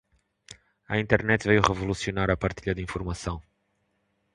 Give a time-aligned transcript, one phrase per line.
[0.91, 3.37] A Internet veio revolucionar a partilha de informação.